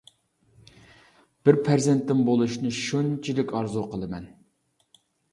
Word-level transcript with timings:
بىر 1.49 1.59
پەرزەنتىم 1.67 2.23
بولۇشىنى 2.29 2.71
شۇنچىلىك 2.77 3.53
ئارزۇ 3.59 3.83
قىلىمەن. 3.93 4.25